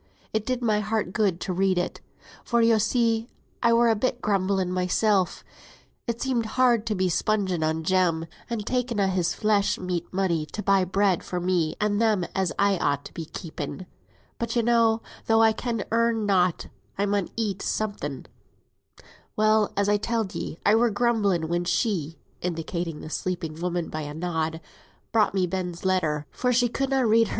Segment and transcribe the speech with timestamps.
[0.33, 2.01] It did my heart good to read it;
[2.43, 3.27] for, yo see,
[3.61, 5.29] I were a bit grumbling mysel;
[6.07, 10.47] it seemed hard to be spunging on Jem, and taking a' his flesh meat money
[10.47, 13.85] to buy bread for me and them as I ought to be keeping.
[14.39, 16.65] But, yo know, though I can earn nought,
[16.97, 18.25] I mun eat summut.
[19.35, 24.01] Well, as I telled ye, I were grumbling, when she (indicating the sleeping woman by
[24.01, 24.61] a nod)
[25.11, 27.29] brought me Ben's letter, for she could na read hersel.